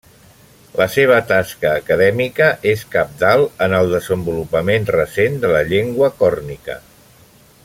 La 0.79 0.85
seva 0.93 1.17
tasca 1.31 1.73
acadèmica 1.81 2.47
és 2.73 2.83
cabdal 2.97 3.45
en 3.67 3.77
el 3.81 3.93
desenvolupament 3.95 4.91
recent 4.99 5.41
de 5.45 5.57
la 5.57 5.65
llengua 5.73 6.15
còrnica. 6.23 6.83